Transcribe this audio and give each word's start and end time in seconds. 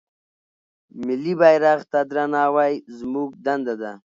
ملي 1.05 1.33
بيرغ 1.41 1.79
ته 1.91 1.99
درناوی 2.09 2.73
زموږ 2.99 3.29
دنده 3.45 3.73
ده. 3.81 3.91